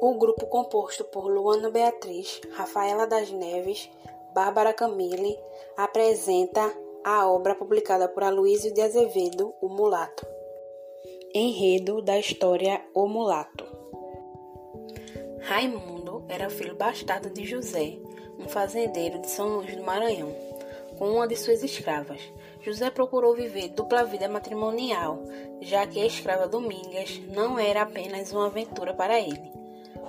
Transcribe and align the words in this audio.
O 0.00 0.14
grupo 0.14 0.46
composto 0.46 1.02
por 1.04 1.28
Luana 1.28 1.70
Beatriz, 1.70 2.40
Rafaela 2.52 3.04
das 3.04 3.32
Neves, 3.32 3.90
Bárbara 4.32 4.72
Camille 4.72 5.36
apresenta 5.76 6.72
a 7.04 7.28
obra 7.28 7.56
publicada 7.56 8.08
por 8.08 8.22
Aloysio 8.22 8.72
de 8.72 8.80
Azevedo, 8.80 9.52
O 9.60 9.68
Mulato. 9.68 10.24
Enredo 11.34 12.00
da 12.00 12.16
história 12.16 12.80
O 12.94 13.08
Mulato. 13.08 13.66
Raimundo 15.40 16.24
era 16.28 16.48
filho 16.48 16.76
bastardo 16.76 17.28
de 17.30 17.44
José, 17.44 17.98
um 18.38 18.48
fazendeiro 18.48 19.18
de 19.20 19.28
São 19.28 19.56
Luís 19.56 19.74
do 19.74 19.82
Maranhão, 19.82 20.32
com 20.96 21.10
uma 21.10 21.26
de 21.26 21.34
suas 21.34 21.64
escravas. 21.64 22.20
José 22.60 22.88
procurou 22.88 23.34
viver 23.34 23.70
dupla 23.70 24.04
vida 24.04 24.28
matrimonial, 24.28 25.24
já 25.60 25.84
que 25.88 26.00
a 26.00 26.06
escrava 26.06 26.46
Domingas 26.46 27.20
não 27.34 27.58
era 27.58 27.82
apenas 27.82 28.32
uma 28.32 28.46
aventura 28.46 28.94
para 28.94 29.18
ele. 29.18 29.57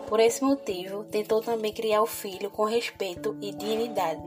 Por 0.10 0.20
esse 0.20 0.44
motivo, 0.44 1.04
tentou 1.04 1.40
também 1.40 1.72
criar 1.72 2.02
o 2.02 2.08
filho 2.08 2.50
com 2.50 2.66
respeito 2.66 3.38
e 3.40 3.52
dignidade. 3.52 4.24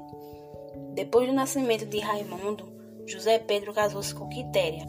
Depois 0.94 1.26
do 1.26 1.34
nascimento 1.34 1.84
de 1.84 1.98
Raimundo, 1.98 2.72
José 3.04 3.40
Pedro 3.40 3.74
casou-se 3.74 4.14
com 4.14 4.28
Quitéria, 4.28 4.86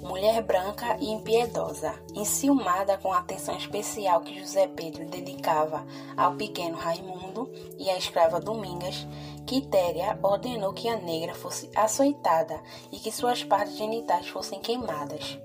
mulher 0.00 0.40
branca 0.42 0.96
e 1.00 1.10
impiedosa, 1.10 1.92
enciumada 2.14 2.96
com 2.98 3.12
a 3.12 3.18
atenção 3.18 3.56
especial 3.56 4.20
que 4.20 4.38
José 4.38 4.68
Pedro 4.68 5.06
dedicava 5.06 5.84
ao 6.16 6.36
pequeno 6.36 6.76
Raimundo 6.76 7.50
e 7.76 7.90
à 7.90 7.98
escrava 7.98 8.38
Domingas, 8.38 9.08
Quitéria 9.44 10.20
ordenou 10.22 10.72
que 10.72 10.88
a 10.88 11.00
negra 11.00 11.34
fosse 11.34 11.68
açoitada 11.74 12.62
e 12.92 12.98
que 13.00 13.10
suas 13.10 13.42
partes 13.42 13.76
genitais 13.76 14.28
fossem 14.28 14.60
queimadas. 14.60 15.36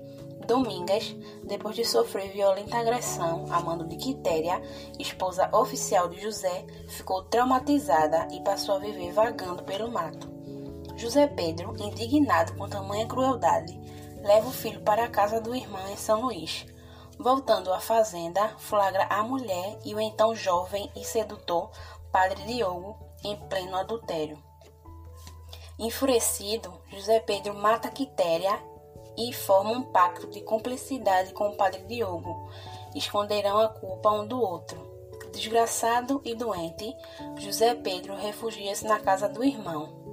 Domingas, 0.44 1.16
depois 1.44 1.74
de 1.74 1.84
sofrer 1.84 2.30
violenta 2.32 2.78
agressão 2.78 3.46
a 3.50 3.60
mando 3.60 3.86
de 3.86 3.96
Quitéria, 3.96 4.60
esposa 4.98 5.48
oficial 5.52 6.08
de 6.08 6.20
José, 6.20 6.66
ficou 6.88 7.22
traumatizada 7.24 8.28
e 8.30 8.40
passou 8.42 8.76
a 8.76 8.78
viver 8.78 9.12
vagando 9.12 9.62
pelo 9.64 9.90
mato. 9.90 10.32
José 10.96 11.26
Pedro, 11.26 11.74
indignado 11.78 12.54
com 12.54 12.68
tamanha 12.68 13.06
crueldade, 13.06 13.78
leva 14.22 14.48
o 14.48 14.52
filho 14.52 14.80
para 14.82 15.04
a 15.04 15.08
casa 15.08 15.40
do 15.40 15.54
irmão 15.54 15.88
em 15.90 15.96
São 15.96 16.22
Luís. 16.22 16.66
Voltando 17.18 17.72
à 17.72 17.80
fazenda, 17.80 18.48
flagra 18.58 19.06
a 19.10 19.22
mulher 19.22 19.78
e 19.84 19.94
o 19.94 20.00
então 20.00 20.34
jovem 20.34 20.90
e 20.96 21.04
sedutor 21.04 21.70
padre 22.10 22.42
Diogo 22.44 22.96
em 23.24 23.36
pleno 23.48 23.76
adultério. 23.76 24.38
Enfurecido, 25.78 26.72
José 26.88 27.18
Pedro 27.20 27.54
mata 27.54 27.90
Quitéria 27.90 28.58
e 29.16 29.32
formam 29.32 29.74
um 29.74 29.82
pacto 29.82 30.26
de 30.28 30.40
cumplicidade 30.40 31.32
com 31.32 31.48
o 31.48 31.56
padre 31.56 31.82
Diogo. 31.84 32.48
Esconderão 32.94 33.58
a 33.58 33.68
culpa 33.68 34.10
um 34.10 34.26
do 34.26 34.40
outro. 34.40 34.92
Desgraçado 35.32 36.20
e 36.24 36.34
doente, 36.34 36.94
José 37.38 37.74
Pedro 37.74 38.14
refugia-se 38.14 38.86
na 38.86 39.00
casa 39.00 39.28
do 39.28 39.42
irmão. 39.42 40.04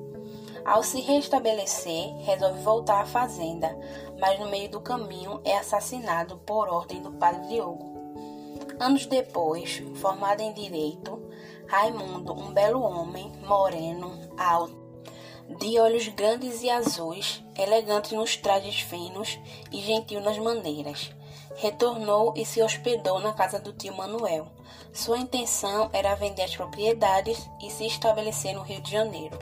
Ao 0.66 0.84
se 0.84 1.00
restabelecer, 1.02 2.16
resolve 2.18 2.62
voltar 2.62 3.02
à 3.02 3.06
fazenda, 3.06 3.78
mas 4.20 4.40
no 4.40 4.50
meio 4.50 4.70
do 4.70 4.82
caminho 4.82 5.42
é 5.44 5.58
assassinado 5.58 6.38
por 6.40 6.68
ordem 6.68 7.02
do 7.02 7.12
padre 7.12 7.48
Diogo. 7.48 7.92
Anos 8.80 9.06
depois, 9.06 9.84
formado 9.96 10.42
em 10.42 10.54
direito, 10.54 11.22
Raimundo, 11.72 12.34
um 12.34 12.52
belo 12.52 12.82
homem, 12.82 13.32
moreno, 13.48 14.12
alto, 14.38 14.81
de 15.60 15.80
olhos 15.80 16.08
grandes 16.08 16.62
e 16.62 16.70
azuis, 16.70 17.44
elegante 17.58 18.16
nos 18.16 18.36
trajes 18.38 18.82
finos 18.82 19.40
e 19.72 19.80
gentil 19.82 20.22
nas 20.22 20.38
maneiras. 20.38 21.12
Retornou 21.56 22.34
e 22.36 22.46
se 22.46 22.62
hospedou 22.62 23.20
na 23.20 23.34
casa 23.34 23.60
do 23.60 23.74
tio 23.74 23.96
Manuel. 23.96 24.48
Sua 24.94 25.18
intenção 25.18 25.90
era 25.94 26.16
vender 26.16 26.44
as 26.44 26.56
propriedades 26.56 27.50
e 27.62 27.70
se 27.70 27.86
estabelecer 27.86 28.54
no 28.54 28.62
Rio 28.62 28.82
de 28.82 28.92
Janeiro. 28.92 29.38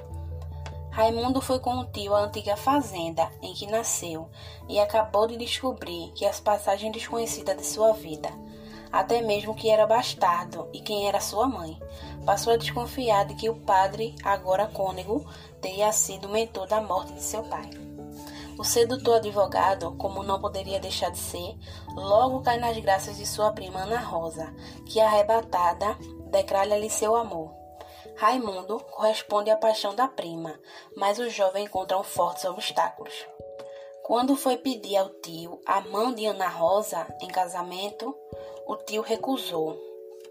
Raimundo 0.92 1.40
foi 1.40 1.60
com 1.60 1.78
o 1.78 1.86
tio 1.86 2.16
à 2.16 2.22
antiga 2.22 2.58
fazenda 2.58 3.32
em 3.42 3.54
que 3.54 3.68
nasceu 3.68 4.28
e 4.68 4.80
acabou 4.80 5.28
de 5.28 5.38
descobrir 5.38 6.12
que 6.14 6.26
as 6.26 6.40
passagens 6.40 6.92
desconhecidas 6.92 7.56
de 7.56 7.66
sua 7.66 7.94
vida, 7.94 8.30
até 8.92 9.22
mesmo 9.22 9.56
que 9.56 9.70
era 9.70 9.86
bastardo 9.86 10.68
e 10.74 10.80
quem 10.82 11.08
era 11.08 11.20
sua 11.20 11.48
mãe, 11.48 11.80
passou 12.26 12.54
a 12.54 12.58
desconfiar 12.58 13.26
de 13.26 13.36
que 13.36 13.50
o 13.50 13.56
padre, 13.56 14.16
agora 14.24 14.68
cônego, 14.68 15.26
teria 15.62 15.92
sido 15.92 16.30
mentor 16.30 16.68
da 16.68 16.82
morte 16.82 17.14
de 17.14 17.24
seu 17.24 17.44
pai. 17.44 17.70
O 18.58 18.64
sedutor 18.64 19.18
advogado, 19.18 19.96
como 19.98 20.22
não 20.22 20.40
poderia 20.40 20.80
deixar 20.80 21.10
de 21.12 21.18
ser, 21.18 21.58
logo 21.96 22.42
cai 22.42 22.60
nas 22.60 22.78
graças 22.78 23.16
de 23.16 23.26
sua 23.26 23.54
prima 23.54 23.84
Ana 23.84 24.00
Rosa, 24.00 24.54
que, 24.86 25.00
arrebatada, 25.00 25.98
declara-lhe 26.30 26.90
seu 26.90 27.16
amor. 27.16 27.54
Raimundo 28.18 28.80
corresponde 28.92 29.50
à 29.50 29.56
paixão 29.56 29.96
da 29.96 30.10
prima, 30.10 30.60
mas 30.98 31.20
o 31.20 31.30
jovem 31.30 31.64
encontra 31.64 32.04
fortes 32.04 32.44
obstáculos. 32.44 33.14
Quando 34.10 34.36
foi 34.36 34.58
pedir 34.58 34.98
ao 34.98 35.08
tio 35.08 35.62
a 35.64 35.82
mão 35.82 36.12
de 36.12 36.26
Ana 36.26 36.48
Rosa 36.48 37.06
em 37.22 37.28
casamento, 37.28 38.16
o 38.66 38.76
tio 38.76 39.04
recusou. 39.04 39.78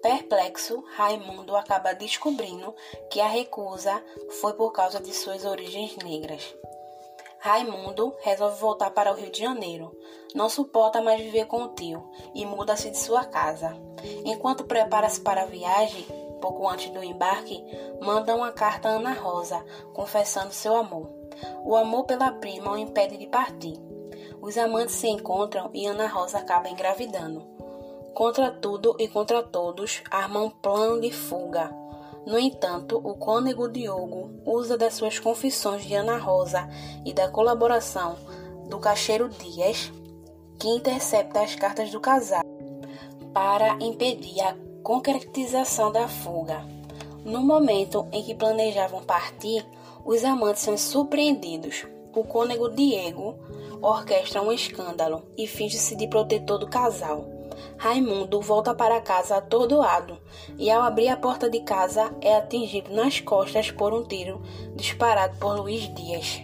Perplexo, 0.02 0.82
Raimundo 0.96 1.54
acaba 1.54 1.94
descobrindo 1.94 2.74
que 3.08 3.20
a 3.20 3.28
recusa 3.28 4.04
foi 4.40 4.54
por 4.54 4.72
causa 4.72 4.98
de 4.98 5.14
suas 5.14 5.44
origens 5.44 5.96
negras. 5.98 6.42
Raimundo 7.38 8.12
resolve 8.18 8.58
voltar 8.58 8.90
para 8.90 9.12
o 9.12 9.14
Rio 9.14 9.30
de 9.30 9.38
Janeiro. 9.38 9.96
Não 10.34 10.48
suporta 10.48 11.00
mais 11.00 11.20
viver 11.20 11.46
com 11.46 11.62
o 11.62 11.68
tio 11.68 12.02
e 12.34 12.44
muda-se 12.44 12.90
de 12.90 12.98
sua 12.98 13.26
casa. 13.26 13.76
Enquanto 14.24 14.64
prepara-se 14.64 15.20
para 15.20 15.42
a 15.42 15.46
viagem, 15.46 16.04
pouco 16.40 16.68
antes 16.68 16.90
do 16.90 17.00
embarque, 17.00 17.64
manda 18.00 18.34
uma 18.34 18.50
carta 18.50 18.88
a 18.88 18.92
Ana 18.94 19.12
Rosa, 19.12 19.64
confessando 19.94 20.52
seu 20.52 20.74
amor. 20.74 21.17
O 21.64 21.76
amor 21.76 22.04
pela 22.04 22.30
prima 22.32 22.72
o 22.72 22.78
impede 22.78 23.16
de 23.16 23.26
partir. 23.26 23.78
Os 24.40 24.56
amantes 24.56 24.94
se 24.94 25.08
encontram 25.08 25.70
e 25.74 25.86
Ana 25.86 26.06
Rosa 26.06 26.38
acaba 26.38 26.68
engravidando. 26.68 27.42
Contra 28.14 28.50
tudo 28.50 28.96
e 28.98 29.06
contra 29.06 29.42
todos, 29.42 30.02
arma 30.10 30.40
um 30.40 30.50
plano 30.50 31.00
de 31.00 31.10
fuga. 31.10 31.70
No 32.26 32.38
entanto, 32.38 33.00
o 33.02 33.14
cônego 33.14 33.68
Diogo 33.68 34.30
usa 34.44 34.76
das 34.76 34.94
suas 34.94 35.18
confissões 35.18 35.84
de 35.84 35.94
Ana 35.94 36.18
Rosa 36.18 36.68
e 37.04 37.12
da 37.12 37.28
colaboração 37.28 38.16
do 38.68 38.78
cacheiro 38.78 39.28
Dias, 39.28 39.90
que 40.58 40.68
intercepta 40.68 41.40
as 41.40 41.54
cartas 41.54 41.90
do 41.90 42.00
casal, 42.00 42.42
para 43.32 43.78
impedir 43.80 44.40
a 44.40 44.54
concretização 44.82 45.90
da 45.90 46.08
fuga. 46.08 46.62
No 47.24 47.40
momento 47.40 48.06
em 48.12 48.22
que 48.22 48.34
planejavam 48.34 49.02
partir, 49.04 49.64
os 50.08 50.24
amantes 50.24 50.62
são 50.62 50.74
surpreendidos. 50.78 51.86
O 52.14 52.24
cônego 52.24 52.70
Diego 52.70 53.38
orquestra 53.82 54.40
um 54.40 54.50
escândalo 54.50 55.22
e 55.36 55.46
finge-se 55.46 55.94
de 55.94 56.08
protetor 56.08 56.58
do 56.58 56.66
casal. 56.66 57.26
Raimundo 57.76 58.40
volta 58.40 58.74
para 58.74 59.02
casa 59.02 59.36
atordoado 59.36 60.18
e, 60.56 60.70
ao 60.70 60.82
abrir 60.82 61.08
a 61.08 61.16
porta 61.16 61.50
de 61.50 61.60
casa, 61.60 62.10
é 62.22 62.34
atingido 62.34 62.90
nas 62.94 63.20
costas 63.20 63.70
por 63.70 63.92
um 63.92 64.02
tiro 64.02 64.40
disparado 64.74 65.36
por 65.36 65.60
Luiz 65.60 65.92
Dias. 65.94 66.40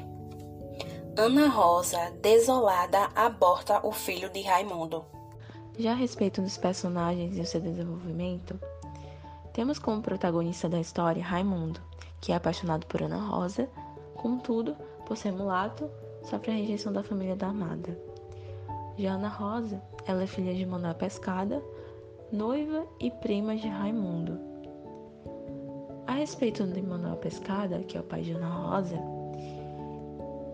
Ana 1.16 1.48
Rosa, 1.48 2.12
desolada, 2.20 3.08
aborta 3.14 3.80
o 3.82 3.92
filho 3.92 4.28
de 4.28 4.42
Raimundo. 4.42 5.06
Já 5.78 5.92
a 5.92 5.96
respeito 5.96 6.42
dos 6.42 6.58
personagens 6.58 7.34
e 7.38 7.40
o 7.40 7.46
seu 7.46 7.62
desenvolvimento, 7.62 8.60
temos 9.54 9.78
como 9.78 10.02
protagonista 10.02 10.68
da 10.68 10.80
história 10.80 11.24
Raimundo, 11.24 11.80
que 12.24 12.32
é 12.32 12.36
apaixonado 12.36 12.86
por 12.86 13.02
Ana 13.02 13.18
Rosa, 13.18 13.68
contudo, 14.14 14.74
por 15.04 15.14
ser 15.14 15.30
mulato, 15.30 15.90
sofre 16.22 16.52
a 16.52 16.54
rejeição 16.54 16.90
da 16.90 17.02
família 17.02 17.36
da 17.36 17.48
amada. 17.48 17.98
Já 18.96 19.12
Ana 19.12 19.28
Rosa, 19.28 19.82
ela 20.06 20.22
é 20.22 20.26
filha 20.26 20.54
de 20.54 20.64
Manuel 20.64 20.94
Pescada, 20.94 21.62
noiva 22.32 22.86
e 22.98 23.10
prima 23.10 23.54
de 23.54 23.68
Raimundo. 23.68 24.40
A 26.06 26.12
respeito 26.12 26.66
de 26.66 26.80
Manuel 26.80 27.16
Pescada, 27.16 27.80
que 27.80 27.98
é 27.98 28.00
o 28.00 28.04
pai 28.04 28.22
de 28.22 28.32
Ana 28.32 28.48
Rosa, 28.48 28.98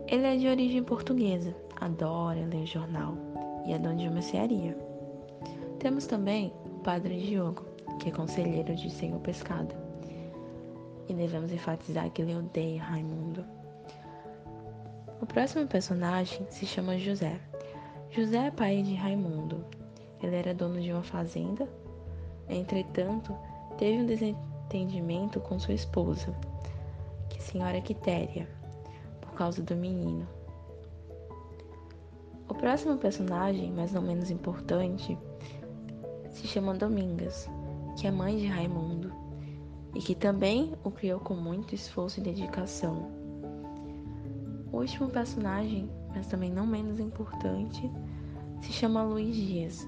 ele 0.08 0.26
é 0.26 0.36
de 0.36 0.48
origem 0.48 0.82
portuguesa, 0.82 1.54
adora 1.80 2.46
ler 2.46 2.66
jornal 2.66 3.14
e 3.64 3.72
é 3.72 3.78
dono 3.78 3.96
de 3.96 4.08
uma 4.08 4.22
cearia. 4.22 4.76
Temos 5.78 6.04
também 6.08 6.52
o 6.66 6.80
padre 6.80 7.20
Diogo, 7.20 7.64
que 8.00 8.08
é 8.08 8.12
conselheiro 8.12 8.74
de 8.74 8.90
Senhor 8.90 9.20
Pescada. 9.20 9.79
E 11.10 11.12
devemos 11.12 11.50
enfatizar 11.50 12.08
que 12.12 12.22
ele 12.22 12.36
odeia 12.36 12.80
Raimundo. 12.80 13.44
O 15.20 15.26
próximo 15.26 15.66
personagem 15.66 16.46
se 16.48 16.64
chama 16.64 16.96
José. 16.96 17.40
José 18.12 18.46
é 18.46 18.50
pai 18.52 18.80
de 18.80 18.94
Raimundo. 18.94 19.64
Ele 20.22 20.36
era 20.36 20.54
dono 20.54 20.80
de 20.80 20.92
uma 20.92 21.02
fazenda. 21.02 21.68
Entretanto, 22.48 23.36
teve 23.76 24.00
um 24.00 24.06
desentendimento 24.06 25.40
com 25.40 25.58
sua 25.58 25.74
esposa, 25.74 26.32
que 27.28 27.38
é 27.38 27.40
senhora 27.40 27.80
Quitéria, 27.80 28.48
por 29.20 29.32
causa 29.32 29.60
do 29.64 29.74
menino. 29.74 30.28
O 32.48 32.54
próximo 32.54 32.96
personagem, 32.98 33.72
mas 33.72 33.90
não 33.90 34.02
menos 34.02 34.30
importante, 34.30 35.18
se 36.30 36.46
chama 36.46 36.72
Domingas. 36.74 37.50
que 37.98 38.06
é 38.06 38.12
mãe 38.12 38.36
de 38.36 38.46
Raimundo 38.46 38.99
e 39.94 40.00
que 40.00 40.14
também 40.14 40.74
o 40.84 40.90
criou 40.90 41.20
com 41.20 41.34
muito 41.34 41.74
esforço 41.74 42.20
e 42.20 42.22
dedicação. 42.22 43.10
O 44.72 44.78
último 44.78 45.10
personagem, 45.10 45.90
mas 46.14 46.26
também 46.26 46.50
não 46.50 46.66
menos 46.66 47.00
importante, 47.00 47.90
se 48.62 48.72
chama 48.72 49.02
Luiz 49.02 49.34
Dias. 49.34 49.86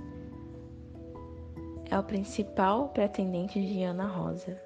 É 1.91 1.99
o 1.99 2.03
principal 2.03 2.89
pretendente 2.89 3.61
de 3.61 3.83
Ana 3.83 4.07
Rosa. 4.07 4.61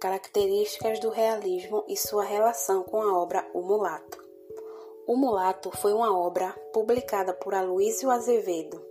Características 0.00 0.98
do 1.00 1.10
realismo 1.10 1.84
e 1.88 1.96
sua 1.96 2.24
relação 2.24 2.82
com 2.82 3.02
a 3.02 3.18
obra 3.18 3.46
O 3.52 3.62
Mulato. 3.62 4.22
O 5.06 5.16
Mulato 5.16 5.70
foi 5.76 5.92
uma 5.92 6.16
obra 6.16 6.52
publicada 6.72 7.34
por 7.34 7.54
Aloysio 7.54 8.10
Azevedo. 8.10 8.89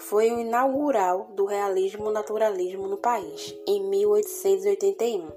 Foi 0.00 0.32
o 0.32 0.40
inaugural 0.40 1.28
do 1.34 1.44
realismo 1.44 2.10
naturalismo 2.10 2.88
no 2.88 2.96
país, 2.96 3.54
em 3.66 3.88
1881, 3.88 5.30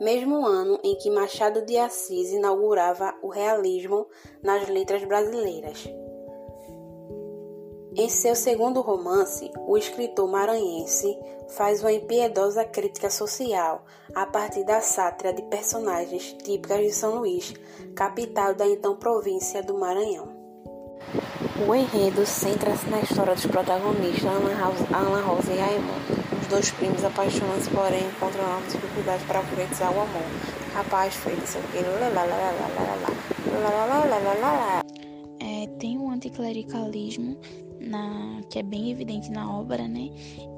mesmo 0.00 0.46
ano 0.46 0.80
em 0.82 0.96
que 0.96 1.10
Machado 1.10 1.64
de 1.66 1.76
Assis 1.76 2.32
inaugurava 2.32 3.14
o 3.22 3.28
realismo 3.28 4.06
nas 4.42 4.66
letras 4.68 5.04
brasileiras. 5.04 5.86
Em 7.94 8.08
seu 8.08 8.34
segundo 8.34 8.80
romance, 8.80 9.50
o 9.66 9.76
escritor 9.76 10.26
maranhense 10.26 11.18
faz 11.50 11.82
uma 11.82 11.92
impiedosa 11.92 12.64
crítica 12.64 13.10
social 13.10 13.84
a 14.14 14.24
partir 14.24 14.64
da 14.64 14.80
sátira 14.80 15.32
de 15.32 15.42
personagens 15.42 16.32
típicas 16.42 16.80
de 16.80 16.92
São 16.92 17.16
Luís, 17.16 17.52
capital 17.94 18.54
da 18.54 18.66
então 18.66 18.96
província 18.96 19.62
do 19.62 19.76
Maranhão. 19.76 20.29
O 21.68 21.74
enredo 21.74 22.24
centra-se 22.24 22.88
na 22.88 23.00
história 23.00 23.34
dos 23.34 23.44
protagonistas 23.44 24.24
Ana 24.24 25.20
Rosa 25.20 25.52
e 25.52 25.58
Raimundo. 25.58 26.40
Os 26.40 26.46
dois 26.46 26.70
primos 26.70 27.04
apaixonam-se, 27.04 27.68
porém 27.70 28.06
encontram 28.06 28.42
enormes 28.42 28.72
dificuldades 28.72 29.26
para 29.26 29.42
concretizar 29.42 29.92
o 29.92 30.00
amor. 30.00 30.22
Rapaz, 30.72 31.14
feio, 31.16 31.36
não 31.36 31.46
sei 31.46 31.60
o. 31.60 31.64
É, 35.38 35.66
tem 35.78 35.98
um 35.98 36.10
anticlericalismo 36.10 37.36
na, 37.78 38.40
que 38.48 38.58
é 38.58 38.62
bem 38.62 38.90
evidente 38.90 39.30
na 39.30 39.54
obra, 39.54 39.86
né? 39.86 40.10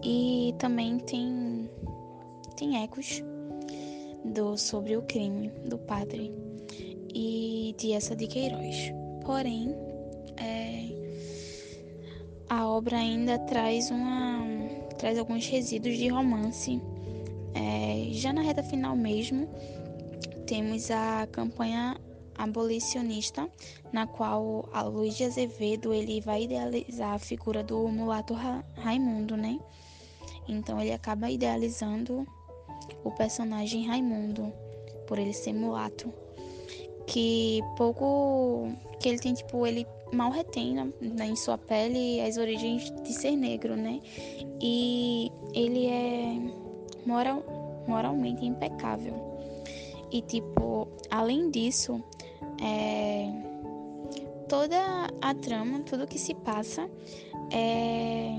E 0.04 0.54
também 0.58 0.98
tem, 0.98 1.68
tem 2.56 2.80
ecos 2.82 3.24
do, 4.24 4.56
sobre 4.56 4.96
o 4.96 5.02
crime 5.02 5.48
do 5.66 5.78
padre 5.78 6.32
e 7.12 7.74
de 7.76 7.92
essa 7.92 8.14
de 8.14 8.28
Queiroz. 8.28 8.92
Porém, 9.24 9.74
é, 10.36 10.88
a 12.48 12.68
obra 12.68 12.98
ainda 12.98 13.38
traz 13.38 13.90
uma 13.90 14.42
traz 14.98 15.18
alguns 15.18 15.46
resíduos 15.46 15.96
de 15.98 16.08
romance. 16.08 16.80
É, 17.54 18.08
já 18.12 18.32
na 18.32 18.40
reta 18.40 18.62
final 18.62 18.94
mesmo, 18.94 19.48
temos 20.46 20.90
a 20.90 21.26
campanha 21.32 22.00
abolicionista, 22.36 23.48
na 23.92 24.06
qual 24.06 24.68
a 24.72 24.82
Luiz 24.82 25.16
de 25.16 25.24
Azevedo 25.24 25.92
ele 25.92 26.20
vai 26.20 26.44
idealizar 26.44 27.14
a 27.14 27.18
figura 27.18 27.62
do 27.62 27.88
mulato 27.88 28.34
Ra 28.34 28.64
Raimundo, 28.76 29.36
né? 29.36 29.58
Então 30.48 30.80
ele 30.80 30.92
acaba 30.92 31.30
idealizando 31.30 32.26
o 33.04 33.10
personagem 33.10 33.86
Raimundo 33.86 34.52
por 35.06 35.18
ele 35.18 35.32
ser 35.32 35.52
mulato, 35.52 36.12
que 37.12 37.60
pouco 37.76 38.68
que 38.98 39.10
ele 39.10 39.18
tem 39.18 39.34
tipo 39.34 39.66
ele 39.66 39.86
mal 40.14 40.30
retém 40.30 40.74
né, 40.74 41.26
em 41.26 41.36
sua 41.36 41.58
pele 41.58 42.22
as 42.22 42.38
origens 42.38 42.90
de 43.02 43.12
ser 43.12 43.36
negro, 43.36 43.76
né? 43.76 44.00
E 44.60 45.30
ele 45.52 45.86
é 45.86 46.40
moral, 47.04 47.44
moralmente 47.86 48.46
impecável. 48.46 49.14
E 50.10 50.22
tipo, 50.22 50.88
além 51.10 51.50
disso, 51.50 52.02
é, 52.62 53.30
toda 54.48 55.08
a 55.20 55.34
trama, 55.34 55.80
tudo 55.80 56.06
que 56.06 56.18
se 56.18 56.34
passa 56.34 56.88
é, 57.50 58.34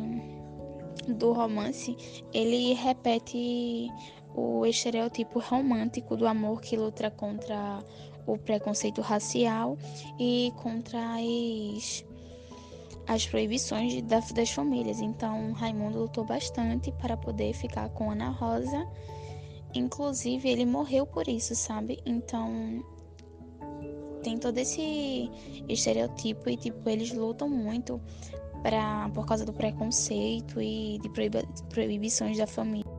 do 1.08 1.32
romance, 1.32 1.96
ele 2.34 2.74
repete 2.74 3.88
o 4.36 4.66
estereotipo 4.66 5.40
romântico 5.40 6.18
do 6.18 6.28
amor 6.28 6.62
que 6.62 6.76
luta 6.76 7.10
contra 7.12 7.84
o 8.26 8.38
preconceito 8.38 9.02
racial 9.02 9.78
e 10.20 10.52
contra 10.62 11.00
as, 11.16 12.06
as 13.08 13.26
proibições 13.26 14.02
das, 14.04 14.32
das 14.32 14.50
famílias. 14.50 15.00
Então, 15.00 15.52
Raimundo 15.54 16.00
lutou 16.00 16.26
bastante 16.26 16.92
para 16.94 17.18
poder 17.18 17.54
ficar 17.54 17.90
com 17.90 18.12
Ana 18.12 18.30
Rosa. 18.30 18.88
Inclusive, 19.74 20.50
ele 20.50 20.66
morreu 20.66 21.06
por 21.06 21.28
isso, 21.28 21.56
sabe? 21.56 22.00
Então, 22.06 22.84
tem 24.24 24.38
todo 24.38 24.58
esse 24.58 25.30
estereotipo 25.68 26.50
e 26.50 26.56
tipo 26.56 26.90
eles 26.90 27.12
lutam 27.12 27.50
muito 27.50 28.00
para 28.62 29.10
por 29.10 29.26
causa 29.26 29.46
do 29.46 29.52
preconceito 29.52 30.62
e 30.62 30.98
de 31.00 31.10
proibições 31.70 32.38
da 32.38 32.48
família. 32.48 32.93